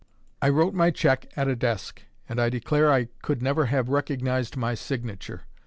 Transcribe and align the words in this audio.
I 0.41 0.49
wrote 0.49 0.73
my 0.73 0.89
cheque 0.89 1.31
at 1.35 1.47
a 1.47 1.55
desk, 1.55 2.01
and 2.27 2.41
I 2.41 2.49
declare 2.49 2.91
I 2.91 3.09
could 3.21 3.43
never 3.43 3.67
have 3.67 3.87
recognised 3.87 4.57
my 4.57 4.73
signature. 4.73 5.43